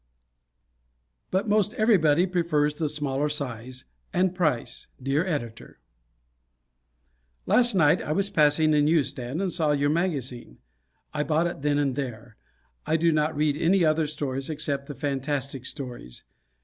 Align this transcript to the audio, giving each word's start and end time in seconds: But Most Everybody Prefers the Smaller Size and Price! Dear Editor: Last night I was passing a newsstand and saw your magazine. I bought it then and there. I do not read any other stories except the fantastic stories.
But 1.29 1.47
Most 1.47 1.75
Everybody 1.75 2.25
Prefers 2.25 2.73
the 2.73 2.89
Smaller 2.89 3.29
Size 3.29 3.85
and 4.11 4.33
Price! 4.33 4.87
Dear 4.99 5.23
Editor: 5.27 5.79
Last 7.45 7.75
night 7.75 8.01
I 8.01 8.11
was 8.11 8.31
passing 8.31 8.73
a 8.73 8.81
newsstand 8.81 9.43
and 9.43 9.53
saw 9.53 9.73
your 9.73 9.91
magazine. 9.91 10.57
I 11.13 11.21
bought 11.21 11.45
it 11.45 11.61
then 11.61 11.77
and 11.77 11.93
there. 11.95 12.35
I 12.83 12.97
do 12.97 13.11
not 13.11 13.37
read 13.37 13.57
any 13.57 13.85
other 13.85 14.07
stories 14.07 14.49
except 14.49 14.87
the 14.87 14.95
fantastic 14.95 15.67
stories. 15.67 16.23